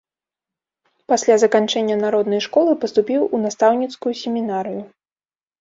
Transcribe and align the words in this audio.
Пасля 1.11 1.35
заканчэння 1.43 1.97
народнай 2.05 2.41
школы, 2.47 2.71
паступіў 2.87 3.21
у 3.39 3.43
настаўніцкую 3.45 4.13
семінарыю. 4.23 4.81